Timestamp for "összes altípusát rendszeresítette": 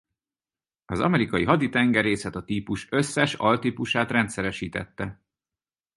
2.91-5.21